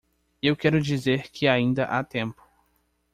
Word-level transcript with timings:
Eu 0.41 0.55
quero 0.55 0.81
dizer 0.81 1.29
que 1.29 1.45
ainda 1.47 1.85
há 1.85 2.03
tempo. 2.03 2.41